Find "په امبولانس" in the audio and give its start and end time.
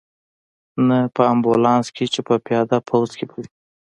1.15-1.87